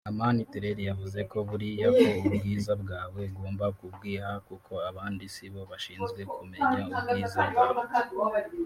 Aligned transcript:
Amani 0.09 0.41
Terrel 0.51 0.79
yavuze 0.89 1.19
ko 1.31 1.37
buriya 1.49 1.87
ko 1.99 2.05
ubwiza 2.27 2.71
bwawe 2.81 3.21
ugomba 3.29 3.65
kubwiha 3.77 4.29
kuko 4.47 4.73
abandi 4.89 5.25
sibo 5.35 5.61
bashinzwe 5.71 6.21
kumenya 6.33 6.81
ubwiza 6.93 7.39
bwawe 7.49 7.83